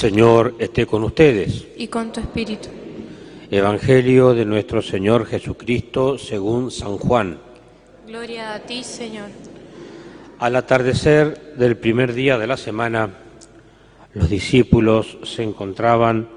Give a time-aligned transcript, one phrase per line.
[0.00, 1.66] Señor esté con ustedes.
[1.76, 2.70] y con tu espíritu.
[3.50, 7.38] Evangelio de nuestro Señor Jesucristo según San Juan.
[8.06, 9.28] Gloria a ti, Señor.
[10.38, 13.10] Al atardecer del primer día de la semana,
[14.14, 16.30] los discípulos se encontraban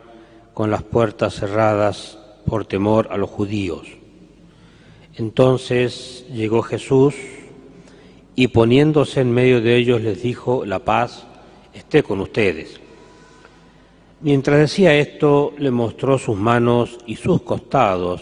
[0.53, 3.87] con las puertas cerradas por temor a los judíos.
[5.15, 7.15] Entonces llegó Jesús
[8.35, 11.23] y poniéndose en medio de ellos les dijo, la paz
[11.73, 12.82] esté con ustedes.
[14.23, 18.21] Mientras decía esto, le mostró sus manos y sus costados.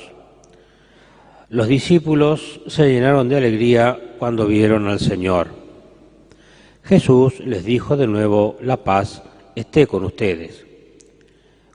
[1.49, 5.49] Los discípulos se llenaron de alegría cuando vieron al Señor.
[6.81, 9.21] Jesús les dijo de nuevo, la paz
[9.55, 10.65] esté con ustedes.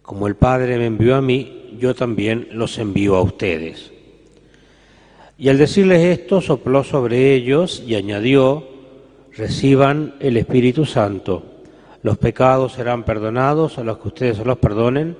[0.02, 3.92] Como el Padre me envió a mí, yo también los envío a ustedes.
[5.38, 8.66] Y al decirles esto, sopló sobre ellos y añadió,
[9.36, 11.55] reciban el Espíritu Santo.
[12.06, 15.16] Los pecados serán perdonados a los que ustedes los perdonen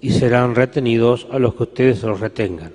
[0.00, 2.72] y serán retenidos a los que ustedes los retengan.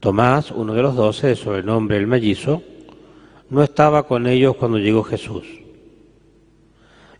[0.00, 2.62] Tomás, uno de los doce, de sobrenombre el mellizo,
[3.50, 5.44] no estaba con ellos cuando llegó Jesús.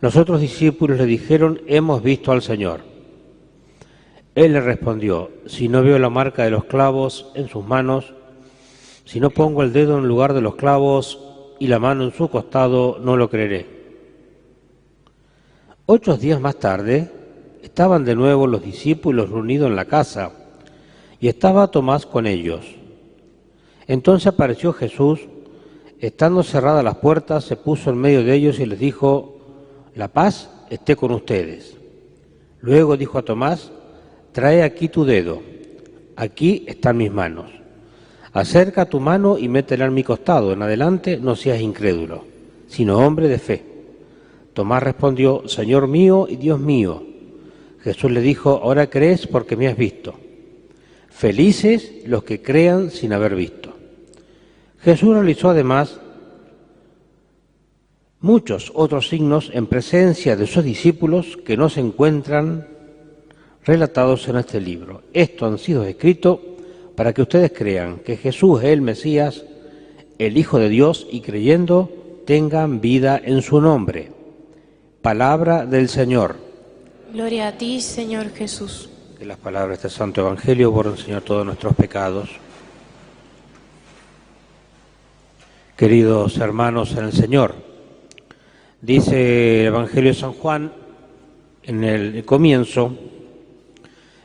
[0.00, 2.80] Los otros discípulos le dijeron, hemos visto al Señor.
[4.34, 8.14] Él le respondió, si no veo la marca de los clavos en sus manos,
[9.04, 11.22] si no pongo el dedo en lugar de los clavos
[11.58, 13.79] y la mano en su costado, no lo creeré.
[15.92, 17.10] Ocho días más tarde,
[17.64, 20.30] estaban de nuevo los discípulos reunidos en la casa
[21.18, 22.64] y estaba Tomás con ellos.
[23.88, 25.18] Entonces apareció Jesús,
[25.98, 29.38] estando cerradas las puertas, se puso en medio de ellos y les dijo,
[29.96, 31.76] la paz esté con ustedes.
[32.60, 33.72] Luego dijo a Tomás,
[34.30, 35.42] trae aquí tu dedo,
[36.14, 37.50] aquí están mis manos.
[38.32, 42.26] Acerca tu mano y métela en mi costado, en adelante no seas incrédulo,
[42.68, 43.69] sino hombre de fe.
[44.54, 47.02] Tomás respondió, Señor mío y Dios mío.
[47.82, 50.14] Jesús le dijo, ahora crees porque me has visto.
[51.08, 53.74] Felices los que crean sin haber visto.
[54.82, 56.00] Jesús realizó además
[58.20, 62.66] muchos otros signos en presencia de sus discípulos que no se encuentran
[63.64, 65.02] relatados en este libro.
[65.12, 66.38] Estos han sido escritos
[66.96, 69.44] para que ustedes crean que Jesús es el Mesías,
[70.18, 71.90] el Hijo de Dios, y creyendo
[72.26, 74.19] tengan vida en su nombre.
[75.02, 76.36] Palabra del Señor.
[77.10, 78.90] Gloria a ti, Señor Jesús.
[79.18, 82.28] Que las palabras de este Santo Evangelio borren, Señor, todos nuestros pecados.
[85.74, 87.54] Queridos hermanos en el Señor,
[88.82, 90.70] dice el Evangelio de San Juan
[91.62, 92.94] en el comienzo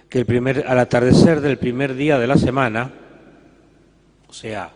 [0.10, 2.92] que el primer, al atardecer del primer día de la semana,
[4.28, 4.72] o sea,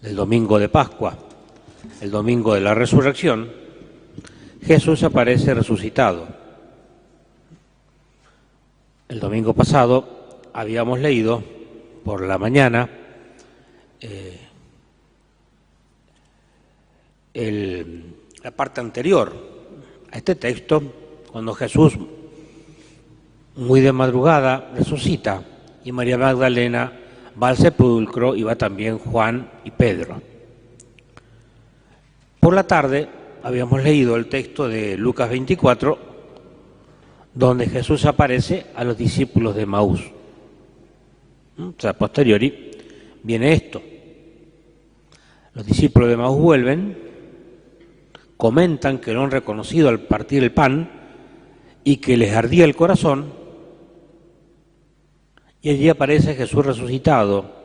[0.00, 1.18] del domingo de Pascua,
[2.00, 3.67] el domingo de la resurrección,
[4.68, 6.28] Jesús aparece resucitado.
[9.08, 11.42] El domingo pasado habíamos leído
[12.04, 12.86] por la mañana
[13.98, 14.38] eh,
[18.42, 19.32] la parte anterior
[20.12, 20.82] a este texto,
[21.32, 21.96] cuando Jesús,
[23.56, 25.42] muy de madrugada, resucita
[25.82, 26.92] y María Magdalena
[27.42, 30.20] va al sepulcro y va también Juan y Pedro.
[32.38, 33.17] Por la tarde
[33.48, 35.98] habíamos leído el texto de Lucas 24,
[37.32, 40.02] donde Jesús aparece a los discípulos de Maús.
[41.58, 42.70] O sea, posteriori
[43.22, 43.82] viene esto.
[45.54, 46.98] Los discípulos de Maús vuelven,
[48.36, 50.90] comentan que lo han reconocido al partir el pan
[51.84, 53.32] y que les ardía el corazón,
[55.62, 57.56] y allí aparece Jesús resucitado,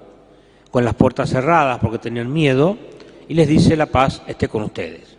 [0.71, 2.77] con las puertas cerradas porque tenían miedo,
[3.27, 5.12] y les dice la paz esté con ustedes.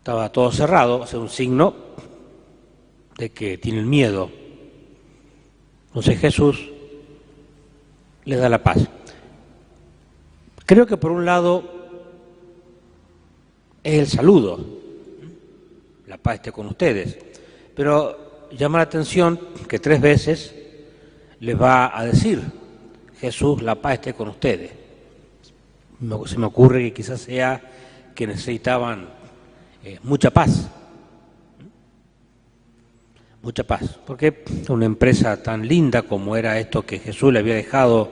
[0.00, 1.74] Estaba todo cerrado, hace un signo
[3.18, 4.30] de que tienen miedo.
[5.88, 6.70] Entonces Jesús
[8.24, 8.78] les da la paz.
[10.64, 11.64] Creo que por un lado
[13.84, 14.64] es el saludo,
[16.06, 17.18] la paz esté con ustedes,
[17.76, 19.38] pero llama la atención
[19.68, 20.54] que tres veces
[21.40, 22.40] les va a decir
[23.20, 24.70] Jesús, la paz esté con ustedes.
[26.24, 27.60] Se me ocurre que quizás sea
[28.14, 29.19] que necesitaban
[29.82, 30.68] eh, mucha paz,
[33.42, 38.10] mucha paz, porque una empresa tan linda como era esto que Jesús le había dejado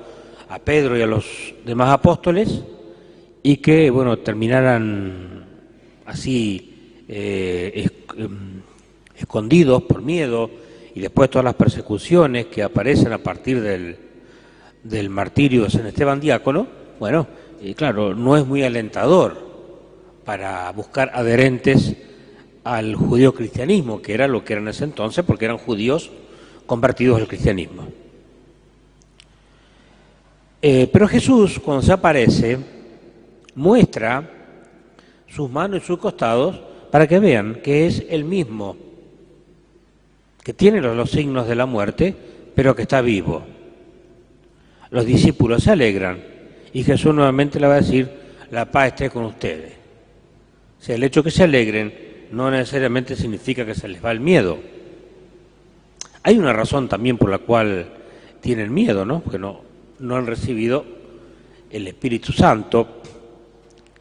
[0.48, 1.26] a Pedro y a los
[1.66, 2.62] demás apóstoles,
[3.42, 5.44] y que, bueno, terminaran
[6.06, 7.86] así eh,
[9.14, 10.50] escondidos por miedo,
[10.94, 13.96] y después todas las persecuciones que aparecen a partir del,
[14.82, 16.66] del martirio de San Esteban Diácono,
[16.98, 17.26] bueno,
[17.60, 19.47] y claro, no es muy alentador
[20.28, 21.96] para buscar adherentes
[22.62, 26.10] al judío cristianismo, que era lo que era en ese entonces, porque eran judíos
[26.66, 27.88] convertidos al cristianismo.
[30.60, 32.58] Eh, pero Jesús, cuando se aparece,
[33.54, 34.30] muestra
[35.28, 36.60] sus manos y sus costados
[36.90, 38.76] para que vean que es el mismo,
[40.44, 42.14] que tiene los, los signos de la muerte,
[42.54, 43.44] pero que está vivo.
[44.90, 46.22] Los discípulos se alegran
[46.74, 48.10] y Jesús nuevamente le va a decir,
[48.50, 49.77] la paz esté con ustedes.
[50.80, 51.92] O sea, el hecho que se alegren
[52.32, 54.58] no necesariamente significa que se les va el miedo.
[56.22, 57.88] Hay una razón también por la cual
[58.40, 59.20] tienen miedo, ¿no?
[59.20, 59.62] Porque no,
[59.98, 60.84] no han recibido
[61.70, 63.02] el Espíritu Santo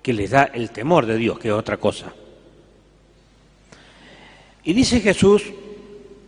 [0.01, 2.13] que les da el temor de Dios, que es otra cosa.
[4.63, 5.43] Y dice Jesús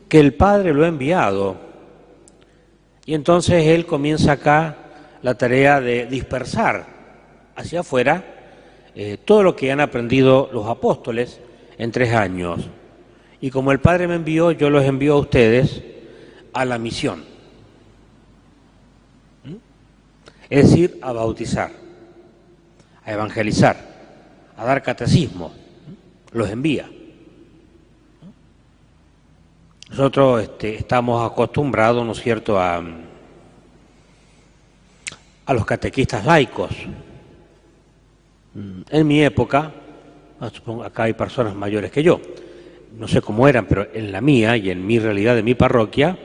[0.07, 1.57] que el Padre lo ha enviado.
[3.06, 4.78] Y entonces Él comienza acá
[5.22, 6.88] la tarea de dispersar
[7.56, 8.38] hacia afuera
[9.01, 11.40] eh, todo lo que han aprendido los apóstoles
[11.78, 12.68] en tres años.
[13.40, 15.81] Y como el Padre me envió, yo los envío a ustedes
[16.51, 17.24] a la misión.
[19.46, 19.56] ¿Mm?
[20.50, 21.72] Es decir, a bautizar,
[23.06, 23.78] a evangelizar,
[24.57, 25.48] a dar catecismo.
[25.48, 26.38] ¿Mm?
[26.38, 26.92] Los envía.
[29.92, 32.84] Nosotros este, estamos acostumbrados, ¿no es cierto?, a,
[35.46, 36.72] a los catequistas laicos.
[38.60, 39.72] Mm, en mi época,
[40.84, 42.20] acá hay personas mayores que yo,
[42.98, 46.18] no sé cómo eran, pero en la mía y en mi realidad de mi parroquia,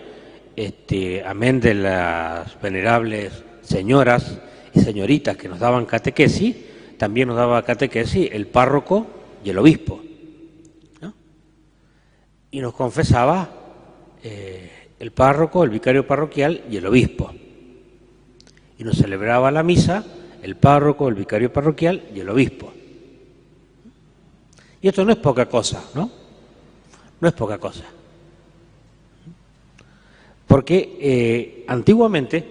[0.57, 4.41] este, amén de las venerables señoras
[4.73, 6.57] y señoritas que nos daban catequesis,
[6.99, 9.07] también nos daba catequesis el párroco
[9.45, 10.03] y el obispo.
[12.51, 13.49] Y nos confesaba
[14.23, 17.33] eh, el párroco, el vicario parroquial y el obispo.
[18.79, 20.05] Y nos celebraba la misa
[20.44, 22.70] el párroco, el vicario parroquial y el obispo.
[24.82, 26.11] Y esto no es poca cosa, ¿no?
[27.19, 27.85] No es poca cosa.
[30.46, 32.44] Porque eh, antiguamente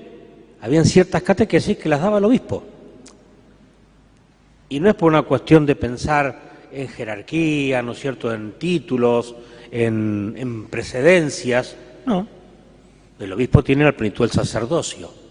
[0.61, 2.63] habían ciertas catequesis que las daba el obispo.
[4.69, 9.35] Y no es por una cuestión de pensar en jerarquía, ¿no es cierto?, en títulos,
[9.69, 11.75] en, en precedencias,
[12.07, 12.27] no.
[13.19, 15.22] El obispo tiene la plenitud del sacerdocio.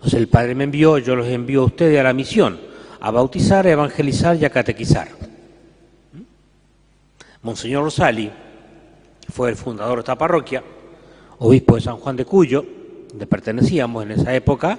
[0.00, 2.58] Entonces el Padre me envió, yo los envío a ustedes a la misión,
[3.00, 5.08] a bautizar, a evangelizar y a catequizar.
[7.42, 8.30] Monseñor Rosali
[9.30, 10.62] fue el fundador de esta parroquia,
[11.38, 12.64] obispo de San Juan de Cuyo,
[13.10, 14.78] donde pertenecíamos en esa época,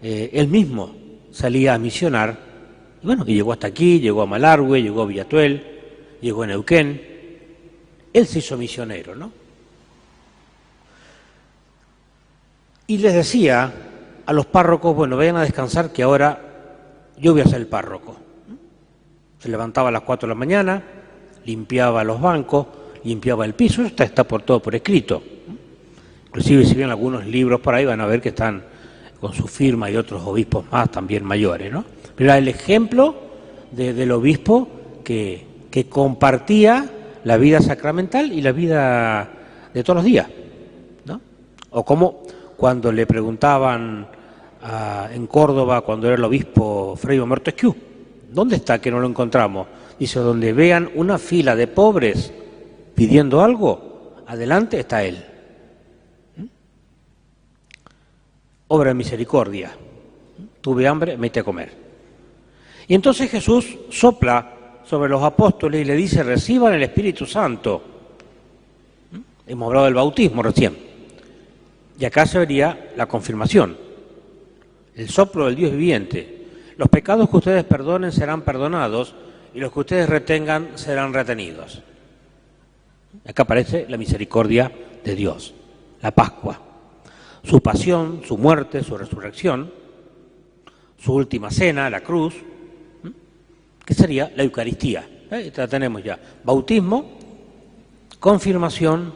[0.00, 0.94] eh, él mismo
[1.32, 2.38] salía a misionar,
[3.02, 5.80] y bueno, y llegó hasta aquí, llegó a Malargüe, llegó a Villatuel,
[6.20, 7.02] llegó a Neuquén,
[8.12, 9.32] él se hizo misionero, ¿no?
[12.86, 13.89] Y les decía
[14.26, 16.40] a los párrocos, bueno, vayan a descansar que ahora
[17.18, 18.16] yo voy a ser el párroco.
[19.38, 20.82] Se levantaba a las 4 de la mañana,
[21.44, 22.66] limpiaba los bancos,
[23.04, 25.22] limpiaba el piso, está, está por todo por escrito.
[26.26, 28.62] Inclusive si ven algunos libros por ahí van a ver que están
[29.20, 31.84] con su firma y otros obispos más también mayores, ¿no?
[32.14, 33.14] Pero era el ejemplo
[33.70, 34.68] de, del obispo
[35.04, 36.88] que, que compartía
[37.24, 39.28] la vida sacramental y la vida
[39.74, 40.28] de todos los días,
[41.04, 41.20] ¿no?
[41.70, 42.19] O como
[42.60, 44.06] cuando le preguntaban
[44.60, 47.74] a, en Córdoba, cuando era el obispo Frei Montesquieu,
[48.30, 49.66] ¿dónde está que no lo encontramos?
[49.98, 52.30] Dice, donde vean una fila de pobres
[52.94, 55.24] pidiendo algo, adelante está él.
[56.36, 56.44] ¿Mm?
[58.68, 59.74] Obra de misericordia.
[60.60, 61.72] Tuve hambre, me a comer.
[62.86, 67.82] Y entonces Jesús sopla sobre los apóstoles y le dice, reciban el Espíritu Santo.
[69.12, 69.18] ¿Mm?
[69.46, 70.89] Hemos hablado del bautismo recién.
[72.00, 73.76] Y acá se vería la confirmación,
[74.96, 76.46] el soplo del Dios viviente.
[76.78, 79.14] Los pecados que ustedes perdonen serán perdonados
[79.54, 81.82] y los que ustedes retengan serán retenidos.
[83.28, 84.72] Acá aparece la misericordia
[85.04, 85.52] de Dios,
[86.00, 86.58] la Pascua,
[87.44, 89.70] su pasión, su muerte, su resurrección,
[90.98, 92.34] su última cena, la cruz,
[93.84, 95.06] que sería la Eucaristía.
[95.30, 95.52] ¿Eh?
[95.68, 96.18] Tenemos ya.
[96.44, 97.18] Bautismo,
[98.18, 99.12] confirmación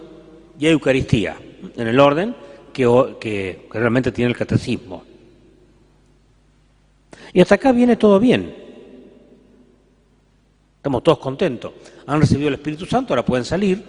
[0.59, 1.39] y Eucaristía,
[1.77, 2.44] en el orden
[2.75, 5.03] que, realmente tiene el catecismo.
[7.33, 8.55] Y hasta acá viene todo bien.
[10.77, 11.73] Estamos todos contentos.
[12.07, 13.83] Han recibido el Espíritu Santo, ahora pueden salir.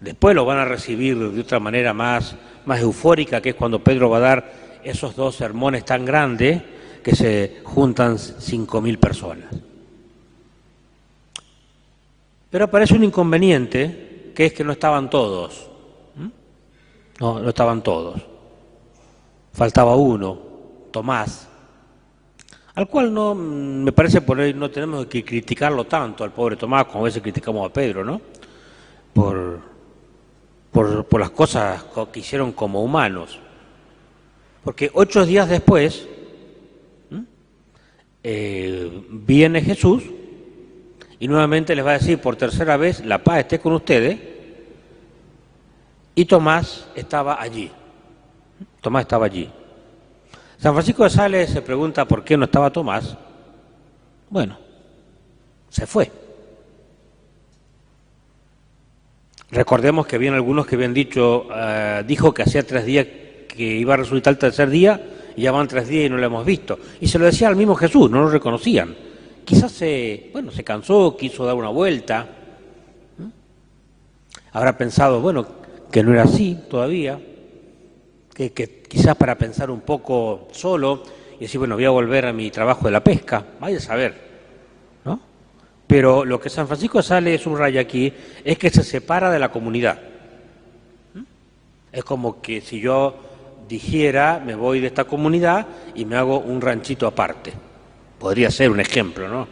[0.00, 4.08] Después lo van a recibir de otra manera más, más eufórica, que es cuando Pedro
[4.08, 4.52] va a dar
[4.84, 6.62] esos dos sermones tan grandes
[7.02, 9.52] que se juntan cinco mil personas.
[12.50, 15.71] Pero aparece un inconveniente, que es que no estaban todos.
[17.22, 18.20] No, estaban todos.
[19.52, 20.36] Faltaba uno,
[20.90, 21.46] Tomás.
[22.74, 26.56] al cual no mm, me parece por ahí no tenemos que criticarlo tanto al pobre
[26.56, 28.20] Tomás como a veces criticamos a Pedro, ¿no?
[29.12, 29.60] Por,
[30.72, 33.38] por, por las cosas que hicieron como humanos.
[34.64, 36.08] Porque ocho días después
[38.24, 40.02] eh, viene Jesús
[41.20, 44.31] y nuevamente les va a decir por tercera vez, la paz esté con ustedes,
[46.14, 47.70] y Tomás estaba allí.
[48.80, 49.50] Tomás estaba allí.
[50.58, 53.16] San Francisco de Sales se pregunta por qué no estaba Tomás.
[54.30, 54.58] Bueno,
[55.68, 56.10] se fue.
[59.50, 63.06] Recordemos que habían algunos que habían dicho, uh, dijo que hacía tres días
[63.48, 65.00] que iba a resucitar el tercer día
[65.36, 66.78] y ya van tres días y no lo hemos visto.
[67.00, 68.94] Y se lo decía al mismo Jesús, no lo reconocían.
[69.44, 72.26] Quizás se, bueno, se cansó, quiso dar una vuelta.
[74.52, 75.46] Habrá pensado, bueno,
[75.92, 77.20] que no era así todavía,
[78.34, 78.50] que,
[78.88, 81.02] quizás para pensar un poco solo
[81.36, 84.14] y decir, bueno, voy a volver a mi trabajo de la pesca, vaya a saber,
[85.04, 85.20] ¿no?
[85.86, 89.38] Pero lo que San Francisco sale es un rayo aquí es que se separa de
[89.38, 90.00] la comunidad.
[91.92, 93.14] Es como que si yo
[93.68, 97.52] dijera, me voy de esta comunidad y me hago un ranchito aparte.
[98.18, 99.42] Podría ser un ejemplo, ¿no?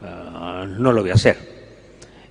[0.00, 1.58] Uh, no lo voy a hacer.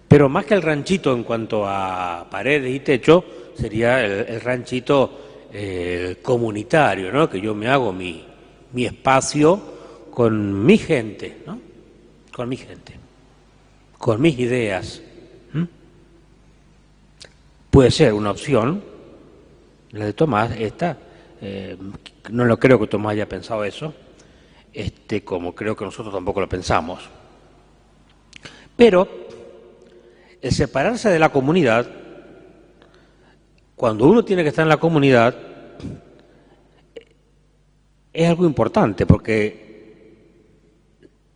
[0.08, 3.26] Pero más que el ranchito en cuanto a paredes y techo,
[3.58, 7.30] sería el, el ranchito eh, comunitario, ¿no?
[7.30, 8.26] Que yo me hago mi,
[8.74, 9.60] mi espacio
[10.12, 11.60] con mi gente, ¿no?
[12.34, 12.94] Con mi gente,
[13.98, 15.02] con mis ideas.
[17.70, 18.84] Puede ser una opción,
[19.92, 20.98] la de Tomás, esta,
[21.42, 21.78] eh,
[22.32, 23.94] no lo creo que Tomás haya pensado eso,
[24.74, 27.08] este, como creo que nosotros tampoco lo pensamos.
[28.76, 29.08] Pero
[30.42, 31.88] el separarse de la comunidad,
[33.78, 35.36] cuando uno tiene que estar en la comunidad,
[38.12, 40.26] es algo importante porque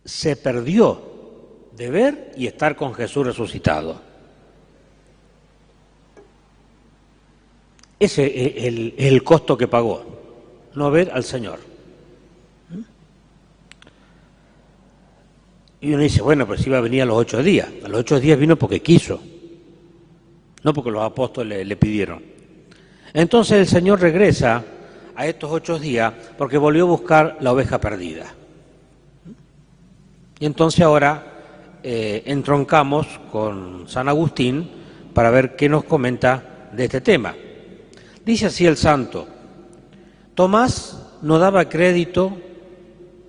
[0.04, 1.00] se perdió
[1.76, 4.02] de ver y estar con Jesús resucitado.
[8.00, 10.04] Ese es el, el, costo que pagó,
[10.74, 11.60] no ver al Señor.
[15.80, 17.68] Y uno dice, bueno, pues iba a venir a los ocho días.
[17.84, 19.20] A los ocho días vino porque quiso,
[20.64, 22.31] no porque los apóstoles le, le pidieron.
[23.14, 24.62] Entonces el Señor regresa
[25.14, 28.34] a estos ocho días porque volvió a buscar la oveja perdida.
[30.38, 31.32] Y entonces ahora
[31.82, 34.68] eh, entroncamos con San Agustín
[35.12, 37.34] para ver qué nos comenta de este tema.
[38.24, 39.26] Dice así el santo,
[40.34, 42.36] Tomás no daba crédito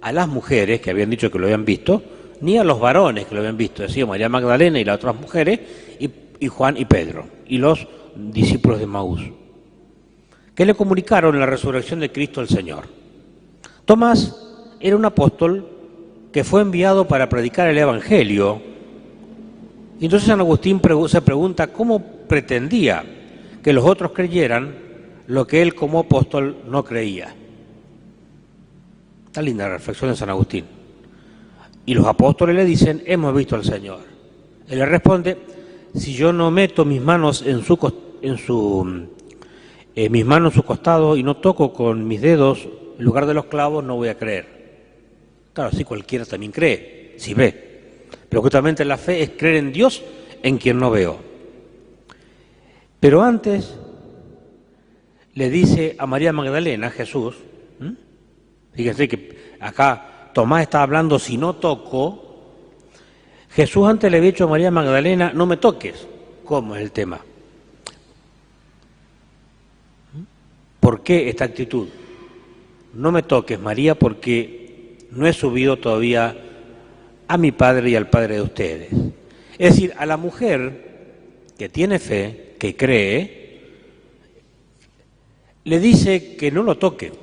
[0.02, 2.02] a las mujeres que habían dicho que lo habían visto,
[2.42, 5.60] ni a los varones que lo habían visto, decía María Magdalena y las otras mujeres,
[6.00, 6.10] y,
[6.40, 9.22] y Juan y Pedro, y los discípulos de Maús,
[10.56, 12.86] que le comunicaron la resurrección de Cristo al Señor.
[13.86, 14.36] Tomás
[14.80, 15.68] era un apóstol
[16.32, 18.62] que fue enviado para predicar el Evangelio,
[20.00, 23.04] y entonces San Agustín se pregunta cómo pretendía
[23.64, 24.76] que los otros creyeran
[25.28, 27.34] lo que él como apóstol no creía.
[29.28, 30.66] Está linda la reflexión de San Agustín.
[31.86, 34.02] Y los apóstoles le dicen, hemos visto al Señor.
[34.68, 35.38] Él le responde,
[35.96, 39.08] si yo no meto mis manos en su
[39.96, 43.34] eh, mis manos en su costado y no toco con mis dedos en lugar de
[43.34, 44.48] los clavos, no voy a creer.
[45.54, 48.08] Claro, así cualquiera también cree, si ve.
[48.30, 50.04] Pero justamente la fe es creer en Dios
[50.42, 51.18] en quien no veo.
[53.00, 53.78] Pero antes
[55.34, 57.36] le dice a María Magdalena, Jesús,
[58.74, 62.24] fíjense que acá Tomás está hablando si no toco,
[63.50, 66.08] Jesús antes le había dicho a María Magdalena, no me toques,
[66.44, 67.20] ¿cómo es el tema?
[70.84, 71.88] ¿Por qué esta actitud?
[72.94, 76.36] No me toques, María, porque no he subido todavía
[77.26, 78.90] a mi Padre y al Padre de ustedes.
[79.58, 80.92] Es decir, a la mujer
[81.58, 83.62] que tiene fe, que cree,
[85.64, 87.14] le dice que no lo toque,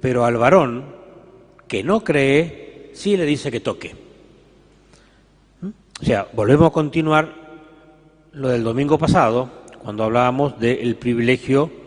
[0.00, 0.84] pero al varón
[1.68, 3.94] que no cree, sí le dice que toque.
[6.00, 7.32] O sea, volvemos a continuar
[8.32, 9.48] lo del domingo pasado,
[9.84, 11.83] cuando hablábamos del privilegio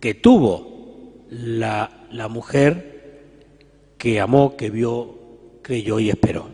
[0.00, 3.20] que tuvo la, la mujer
[3.98, 5.14] que amó, que vio,
[5.62, 6.48] creyó y esperó.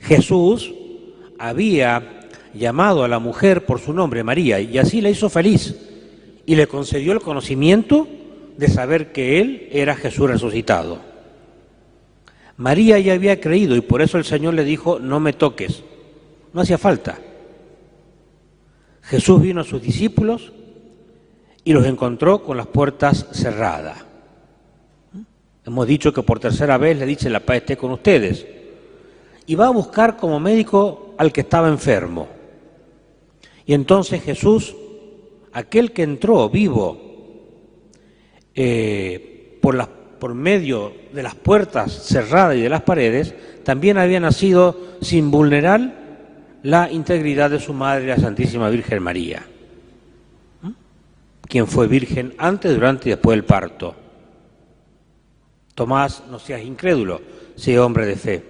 [0.00, 0.72] Jesús
[1.38, 5.76] había llamado a la mujer por su nombre, María, y así la hizo feliz
[6.46, 8.08] y le concedió el conocimiento
[8.56, 10.98] de saber que Él era Jesús resucitado.
[12.56, 15.84] María ya había creído y por eso el Señor le dijo, no me toques.
[16.52, 17.18] No hacía falta.
[19.02, 20.52] Jesús vino a sus discípulos
[21.68, 24.02] y los encontró con las puertas cerradas.
[25.66, 28.46] hemos dicho que por tercera vez le dice la paz esté con ustedes.
[29.44, 32.26] Y va a buscar como médico al que estaba enfermo.
[33.66, 34.74] Y entonces Jesús,
[35.52, 36.98] aquel que entró vivo
[38.54, 39.86] eh, por,
[40.18, 45.92] por medio de las puertas cerradas y de las paredes, también había nacido sin vulnerar
[46.62, 49.42] la integridad de su madre, la Santísima Virgen María,
[51.48, 53.94] quien fue virgen antes, durante y después del parto.
[55.74, 57.20] Tomás, no seas incrédulo,
[57.56, 58.44] sea hombre de fe.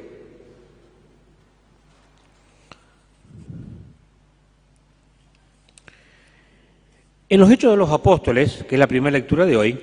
[7.31, 9.79] En los Hechos de los Apóstoles, que es la primera lectura de hoy,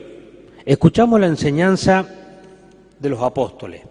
[0.65, 2.07] escuchamos la enseñanza
[3.00, 3.81] de los apóstoles.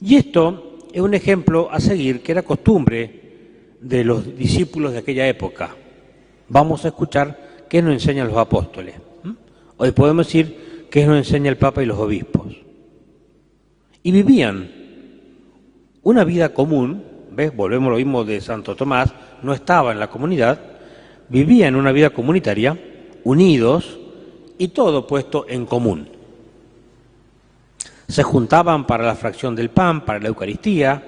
[0.00, 3.20] Y esto es un ejemplo a seguir que era costumbre
[3.80, 5.74] de los discípulos de aquella época.
[6.48, 8.94] Vamos a escuchar qué nos enseñan los apóstoles.
[9.76, 12.54] Hoy podemos decir qué nos enseña el Papa y los obispos.
[14.02, 14.70] Y vivían
[16.02, 17.02] una vida común,
[17.32, 17.54] ¿ves?
[17.54, 20.60] Volvemos a lo mismo de Santo Tomás, no estaba en la comunidad,
[21.28, 22.78] vivían una vida comunitaria,
[23.24, 23.98] unidos
[24.58, 26.08] y todo puesto en común.
[28.06, 31.02] Se juntaban para la fracción del pan, para la Eucaristía,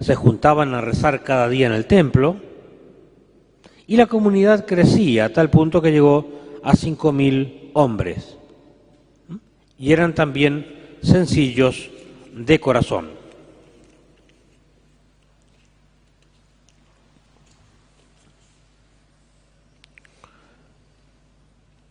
[0.00, 2.36] se juntaban a rezar cada día en el templo
[3.92, 6.26] y la comunidad crecía a tal punto que llegó
[6.62, 8.38] a cinco mil hombres.
[9.78, 11.90] Y eran también sencillos
[12.34, 13.10] de corazón.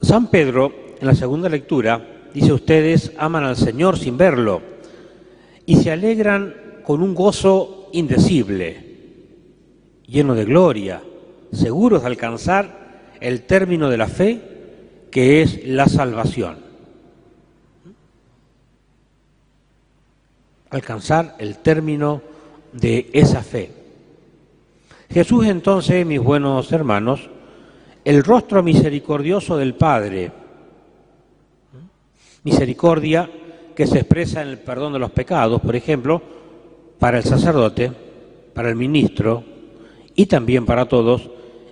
[0.02, 2.04] San Pedro, en la segunda lectura,
[2.34, 4.64] dice, ustedes aman al Señor sin verlo
[5.68, 8.88] y se alegran con un gozo indecible,
[10.08, 11.04] lleno de gloria,
[11.52, 12.82] seguros de alcanzar
[13.20, 14.42] el término de la fe
[15.12, 16.58] que es la salvación.
[20.70, 22.22] Alcanzar el término
[22.72, 23.72] de esa fe.
[25.10, 27.30] Jesús entonces, mis buenos hermanos,
[28.06, 30.32] el rostro misericordioso del Padre,
[32.44, 33.30] Misericordia
[33.76, 36.22] que se expresa en el perdón de los pecados, por ejemplo,
[36.98, 37.92] para el sacerdote,
[38.54, 39.44] para el ministro
[40.16, 41.30] y también para todos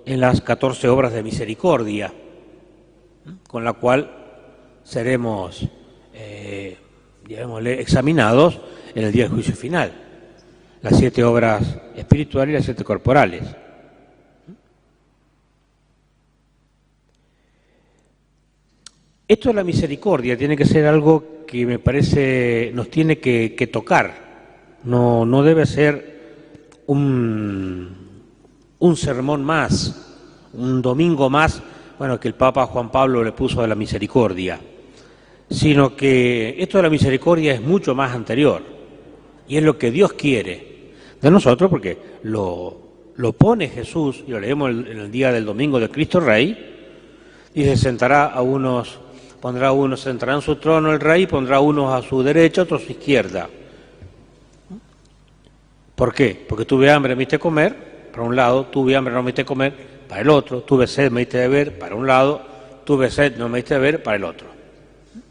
[0.09, 2.11] en las 14 obras de misericordia,
[3.47, 4.09] con la cual
[4.83, 5.67] seremos
[6.15, 6.75] eh,
[7.77, 8.59] examinados
[8.95, 9.93] en el día del juicio final.
[10.81, 13.43] Las siete obras espirituales y las siete corporales.
[19.27, 24.79] Esto de la misericordia tiene que ser algo que me parece nos tiene que, tocar.
[24.85, 28.08] No, no debe ser un,
[28.79, 30.17] un sermón más,
[30.53, 31.61] un domingo más,
[31.97, 34.59] bueno, que el Papa Juan Pablo le puso de la misericordia,
[35.49, 38.61] sino que esto de la misericordia es mucho más anterior
[39.47, 42.77] y es lo que Dios quiere de nosotros porque lo,
[43.15, 46.65] lo pone Jesús, y lo leemos en el día del domingo de Cristo Rey,
[47.53, 48.99] y se sentará a unos
[49.39, 52.85] Pondrá uno, sentará en su trono el rey, pondrá unos a su derecha, otros a
[52.85, 53.49] su izquierda.
[55.95, 56.45] ¿Por qué?
[56.47, 59.73] Porque tuve hambre, me diste comer, para un lado, tuve hambre, no me diste comer,
[60.07, 62.41] para el otro, tuve sed, me diste de beber, para un lado,
[62.83, 64.47] tuve sed, no me diste de beber, para el otro.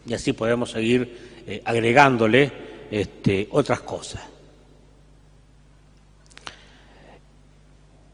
[0.06, 2.50] Y así podemos seguir eh, agregándole
[2.90, 4.22] este, otras cosas.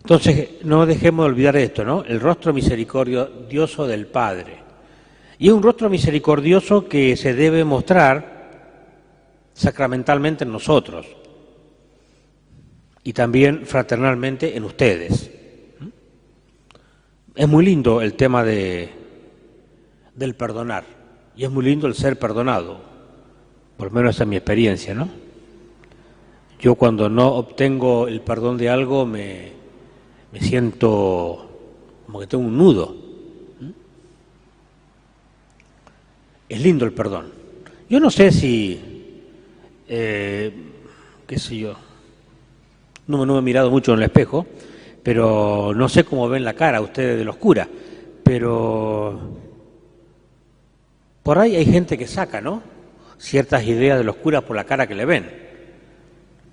[0.00, 2.04] Entonces, no dejemos de olvidar esto, ¿no?
[2.04, 4.58] El rostro misericordioso del Padre.
[5.38, 8.34] Y es un rostro misericordioso que se debe mostrar
[9.54, 11.06] sacramentalmente en nosotros
[13.04, 15.30] y también fraternalmente en ustedes.
[17.34, 18.88] Es muy lindo el tema de,
[20.14, 20.84] del perdonar
[21.36, 22.80] y es muy lindo el ser perdonado,
[23.76, 25.08] por lo menos esa es mi experiencia, ¿no?
[26.58, 29.52] Yo cuando no obtengo el perdón de algo me,
[30.32, 31.50] me siento
[32.06, 33.04] como que tengo un nudo
[36.48, 37.32] es lindo el perdón.
[37.88, 38.80] Yo no sé si,
[39.88, 40.52] eh,
[41.26, 41.74] qué sé yo,
[43.06, 44.46] no, no me he mirado mucho en el espejo,
[45.02, 47.68] pero no sé cómo ven la cara ustedes de los curas,
[48.22, 49.20] pero
[51.22, 52.62] por ahí hay gente que saca, ¿no?
[53.18, 55.44] Ciertas ideas de los curas por la cara que le ven.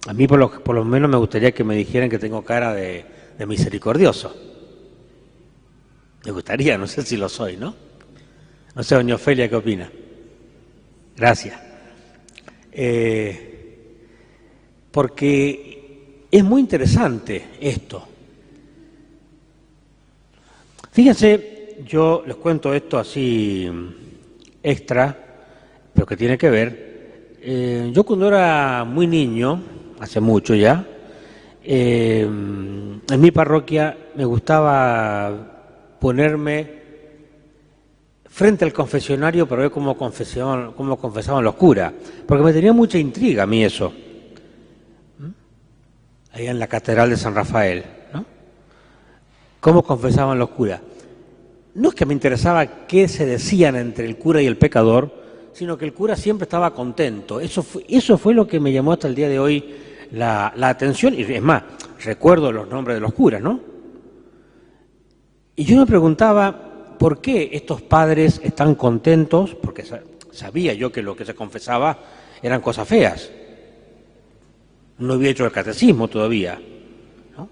[0.07, 2.73] A mí por lo, por lo menos me gustaría que me dijeran que tengo cara
[2.73, 3.05] de,
[3.47, 4.35] misericordioso.
[6.25, 7.75] Me gustaría, no sé si lo soy, ¿no?
[8.75, 9.91] No sé, doña Ofelia, ¿qué opina?
[11.17, 11.59] Gracias.
[12.71, 13.97] Eh,
[14.91, 15.70] porque
[16.31, 18.07] es muy interesante esto.
[20.91, 23.69] Fíjense, yo les cuento esto así
[24.63, 25.17] extra,
[25.93, 26.91] pero que tiene que ver.
[27.41, 29.61] Eh, yo cuando era muy niño,
[29.99, 30.85] hace mucho ya,
[31.63, 36.81] eh, en mi parroquia me gustaba ponerme
[38.25, 41.93] frente al confesionario para ver cómo confesaban, cómo confesaban los curas,
[42.25, 43.91] porque me tenía mucha intriga a mí eso,
[46.33, 48.25] ahí en la Catedral de San Rafael, ¿no?
[49.59, 50.81] Cómo confesaban los curas.
[51.73, 55.13] No es que me interesaba qué se decían entre el cura y el pecador,
[55.53, 57.39] sino que el cura siempre estaba contento.
[57.39, 59.75] Eso fue, eso fue lo que me llamó hasta el día de hoy
[60.11, 61.63] la, la atención, y es más,
[62.03, 63.59] recuerdo los nombres de los curas, ¿no?
[65.55, 69.55] Y yo me preguntaba, ¿por qué estos padres están contentos?
[69.55, 69.85] Porque
[70.31, 71.97] sabía yo que lo que se confesaba
[72.41, 73.29] eran cosas feas.
[75.01, 76.61] No había hecho el catecismo todavía.
[77.35, 77.49] ¿no?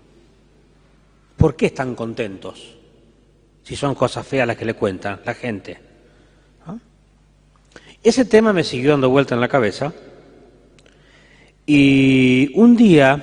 [1.36, 2.78] ¿Por qué están contentos?
[3.64, 5.90] Si son cosas feas las que le cuentan la gente.
[8.02, 9.92] Ese tema me siguió dando vuelta en la cabeza.
[11.66, 13.22] Y un día,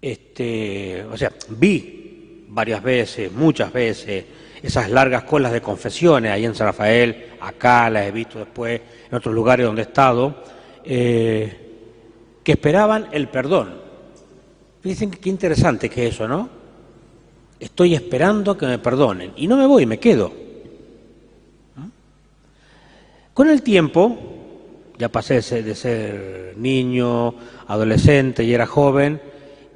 [0.00, 4.24] este, o sea, vi varias veces, muchas veces,
[4.62, 9.14] esas largas colas de confesiones ahí en San Rafael, acá las he visto después en
[9.16, 10.44] otros lugares donde he estado,
[10.84, 11.61] eh,
[12.42, 13.74] que esperaban el perdón.
[14.80, 16.48] Fíjense qué interesante que es eso, ¿no?
[17.60, 20.32] Estoy esperando que me perdonen y no me voy, me quedo.
[23.32, 24.18] Con el tiempo,
[24.98, 27.34] ya pasé de ser niño,
[27.68, 29.20] adolescente y era joven,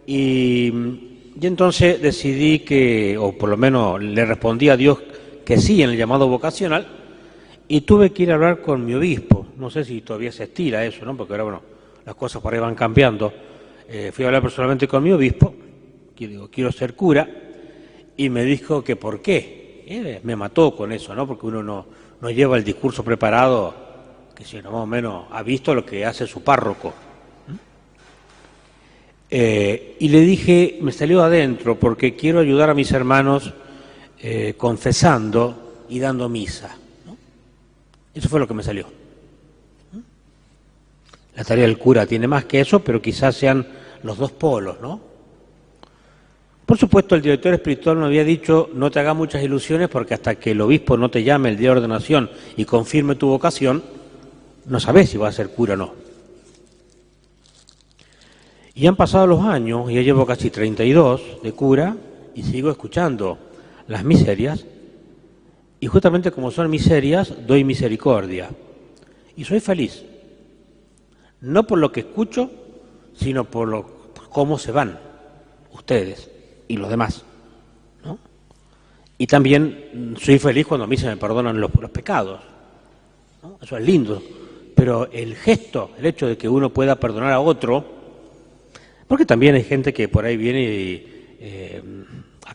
[0.07, 0.68] y,
[1.40, 4.98] y, entonces decidí que, o por lo menos le respondí a Dios
[5.44, 6.87] que sí en el llamado vocacional,
[7.68, 9.46] y tuve que ir a hablar con mi obispo.
[9.57, 11.16] No sé si todavía se estira eso, ¿no?
[11.16, 11.62] Porque ahora, bueno,
[12.07, 13.33] las cosas por ahí van cambiando.
[13.88, 15.55] Eh, fui a hablar personalmente con mi obispo,
[16.14, 17.29] que digo, quiero ser cura,
[18.16, 19.85] y me dijo que por qué.
[19.88, 21.27] Eh, me mató con eso, ¿no?
[21.27, 21.87] Porque uno no,
[22.21, 23.75] no lleva el discurso preparado,
[24.35, 26.95] que si no más o menos ha visto lo que hace su párroco.
[29.29, 33.53] Eh, y le dije, me salió adentro porque quiero ayudar a mis hermanos
[34.57, 36.77] confesando y dando misa.
[38.12, 38.87] Eso fue lo que me salió.
[41.37, 43.66] La tarea del cura tiene más que eso, pero quizás sean
[44.03, 45.01] los dos polos, ¿no?
[46.64, 50.35] Por supuesto, el director espiritual me había dicho, no te hagas muchas ilusiones porque hasta
[50.35, 53.85] que el obispo no te llame el día de ordenación y confirme tu vocación,
[54.64, 55.94] no sabes si vas a ser cura o no.
[58.75, 61.96] Y han pasado los años, y ya llevo casi 32 de cura,
[62.35, 63.38] y sigo escuchando
[63.87, 64.66] las miserias,
[65.79, 68.51] y justamente como son miserias, doy misericordia.
[69.37, 70.05] Y soy feliz,
[71.40, 72.51] no por lo que escucho,
[73.14, 73.87] sino por lo,
[74.31, 74.99] cómo se van
[75.72, 76.31] ustedes
[76.68, 77.25] y los demás.
[78.05, 78.18] ¿no?
[79.18, 82.40] Y también soy feliz cuando a mí se me perdonan los, pecados.
[83.61, 84.22] Eso es lindo.
[84.75, 87.85] Pero el gesto, el hecho de que uno pueda perdonar a otro,
[89.07, 91.83] porque también hay gente que por ahí viene y, eh,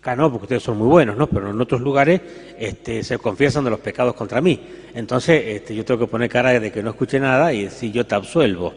[0.02, 1.28] acá no, porque ustedes son muy buenos, ¿no?
[1.28, 2.20] Pero en otros lugares
[2.58, 4.60] este, se confiesan de los pecados contra mí.
[4.96, 8.04] Entonces este, yo tengo que poner cara de que no escuche nada y decir yo
[8.04, 8.74] te absuelvo.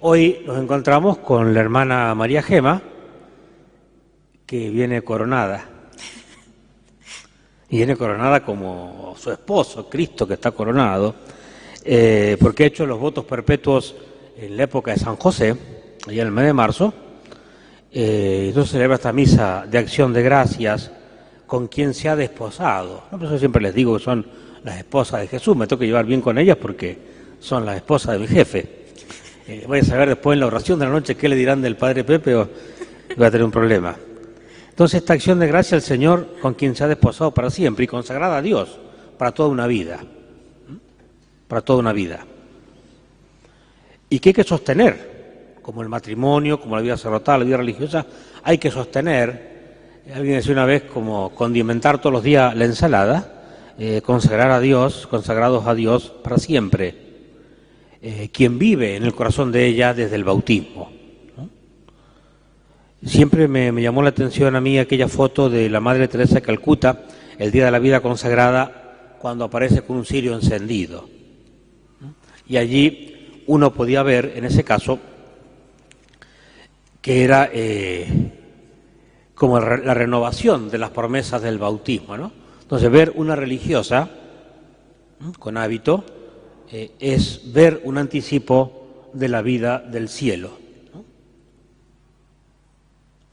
[0.00, 2.82] Hoy nos encontramos con la hermana María Gema,
[4.44, 5.64] que viene coronada.
[7.70, 11.14] Y viene coronada como su esposo, Cristo, que está coronado,
[11.84, 13.96] eh, porque ha hecho los votos perpetuos
[14.36, 15.56] en la época de San José,
[16.06, 16.92] allá en el mes de marzo.
[17.90, 20.90] Eh, entonces celebra esta misa de acción de gracias
[21.46, 23.04] con quien se ha desposado.
[23.10, 23.18] ¿no?
[23.18, 24.26] Por eso siempre les digo que son
[24.64, 25.56] las esposas de Jesús.
[25.56, 26.98] Me tengo que llevar bien con ellas porque
[27.40, 28.78] son las esposas de mi jefe.
[29.46, 31.76] Eh, voy a saber después en la oración de la noche qué le dirán del
[31.76, 32.48] Padre Pepe o
[33.16, 33.96] voy a tener un problema.
[34.68, 37.88] Entonces esta acción de gracia al Señor con quien se ha desposado para siempre y
[37.88, 38.78] consagrada a Dios
[39.16, 40.00] para toda una vida.
[41.48, 42.24] Para toda una vida.
[44.10, 45.07] Y que hay que sostener,
[45.68, 48.06] como el matrimonio, como la vida sacerdotal, la vida religiosa,
[48.42, 54.00] hay que sostener, alguien decía una vez, como condimentar todos los días la ensalada, eh,
[54.00, 56.94] consagrar a Dios, consagrados a Dios para siempre,
[58.00, 60.90] eh, quien vive en el corazón de ella desde el bautismo.
[63.04, 66.42] Siempre me, me, llamó la atención a mí aquella foto de la Madre Teresa de
[66.42, 67.02] Calcuta,
[67.38, 71.10] el día de la vida consagrada, cuando aparece con un cirio encendido.
[72.48, 74.98] Y allí uno podía ver, en ese caso,
[77.00, 78.06] que era eh,
[79.34, 82.16] como la renovación de las promesas del bautismo.
[82.16, 82.32] ¿no?
[82.62, 84.10] Entonces, ver una religiosa
[85.38, 86.04] con hábito
[86.70, 90.58] eh, es ver un anticipo de la vida del cielo.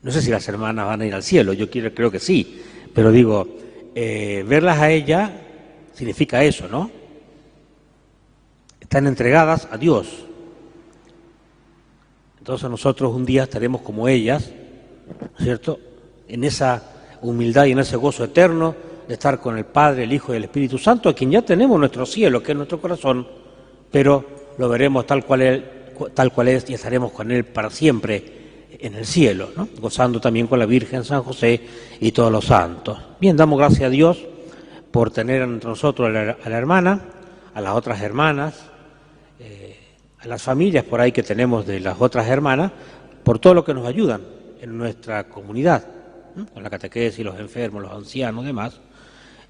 [0.02, 2.62] No sé si las hermanas van a ir al cielo, yo quiero, creo que sí,
[2.94, 3.48] pero digo,
[3.96, 5.42] eh, verlas a ella
[5.94, 6.92] significa eso, ¿no?
[8.96, 10.25] están entregadas a Dios.
[12.46, 14.52] Entonces nosotros un día estaremos como ellas,
[15.40, 15.80] ¿cierto?
[16.28, 18.76] En esa humildad y en ese gozo eterno
[19.08, 21.80] de estar con el Padre, el Hijo y el Espíritu Santo, a quien ya tenemos
[21.80, 23.28] nuestro cielo, que es nuestro corazón,
[23.90, 24.24] pero
[24.60, 25.66] lo veremos tal cual, él,
[26.14, 29.68] tal cual es y estaremos con Él para siempre en el cielo, ¿no?
[29.80, 31.60] gozando también con la Virgen San José
[32.00, 33.00] y todos los santos.
[33.20, 34.24] Bien, damos gracias a Dios
[34.92, 37.06] por tener entre nosotros a la, a la hermana,
[37.56, 38.68] a las otras hermanas,
[39.40, 39.85] eh,
[40.26, 42.72] las familias por ahí que tenemos de las otras hermanas,
[43.24, 44.22] por todo lo que nos ayudan
[44.62, 45.86] en nuestra comunidad,
[46.54, 48.80] con la catequesis, los enfermos, los ancianos, demás.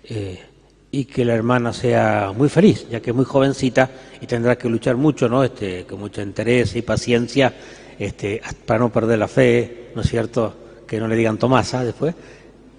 [0.04, 0.40] Eh,
[0.92, 3.90] y que la hermana sea muy feliz, ya que es muy jovencita
[4.22, 5.44] y tendrá que luchar mucho, ¿no?
[5.44, 7.54] Este, con mucho interés y paciencia,
[8.00, 10.56] este, para no perder la fe, ¿no es cierto?
[10.88, 12.16] Que no le digan Tomasa después,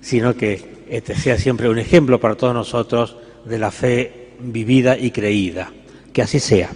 [0.01, 5.11] sino que este sea siempre un ejemplo para todos nosotros de la fe vivida y
[5.11, 5.71] creída.
[6.13, 6.71] Que así sea.